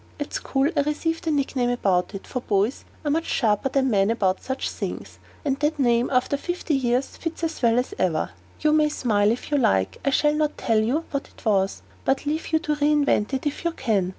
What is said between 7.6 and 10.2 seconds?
well as ever. You may smile, if you like; I